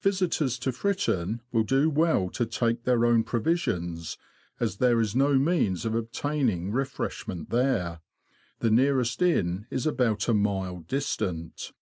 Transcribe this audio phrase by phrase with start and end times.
[0.00, 4.16] Visitors to Fritton will do well to take their own provisions,
[4.58, 8.00] as there is no means of obtaining refresh ment there;
[8.60, 11.72] the nearest inn is about a mile distant.